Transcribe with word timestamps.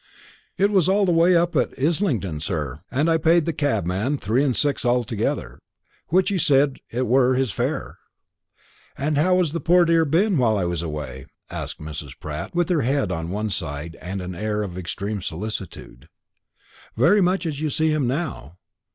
"It 0.57 0.71
was 0.71 0.89
all 0.89 1.05
the 1.05 1.11
way 1.11 1.35
up 1.35 1.55
at 1.55 1.77
Islington, 1.77 2.39
sir, 2.39 2.81
and 2.89 3.07
I 3.07 3.17
paid 3.17 3.45
the 3.45 3.53
cabman 3.53 4.17
three 4.17 4.43
and 4.43 4.57
six 4.57 4.83
altogether, 4.83 5.59
which 6.07 6.29
he 6.29 6.39
said 6.39 6.79
it 6.89 7.05
were 7.05 7.35
his 7.35 7.51
fare. 7.51 7.99
And 8.97 9.15
how 9.15 9.37
has 9.37 9.51
the 9.51 9.59
poor 9.59 9.85
dear 9.85 10.03
been 10.05 10.39
while 10.39 10.57
I 10.57 10.65
was 10.65 10.81
away?" 10.81 11.27
asked 11.51 11.79
Mrs. 11.79 12.19
Pratt, 12.19 12.55
with 12.55 12.69
her 12.69 12.81
head 12.81 13.11
on 13.11 13.29
one 13.29 13.51
side 13.51 13.95
and 14.01 14.23
an 14.23 14.33
air 14.33 14.63
of 14.63 14.75
extreme 14.75 15.21
solicitude. 15.21 16.09
"Very 16.97 17.21
much 17.21 17.45
as 17.45 17.61
you 17.61 17.69
see 17.69 17.91
him 17.91 18.07
now. 18.07 18.57